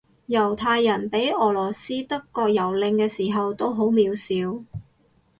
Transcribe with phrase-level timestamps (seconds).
[0.29, 4.63] 猶太人畀俄羅斯德國蹂躪嘅時候都好渺小